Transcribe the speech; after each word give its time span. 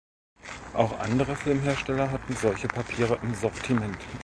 Auch 0.73 0.97
andere 0.97 1.35
Filmhersteller 1.35 2.09
hatten 2.09 2.35
solche 2.35 2.67
Papiere 2.67 3.19
im 3.21 3.35
Sortiment. 3.35 3.99